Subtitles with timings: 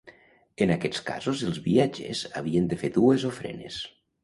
[0.65, 3.81] En aquests casos, els viatgers havien de fer dues ofrenes.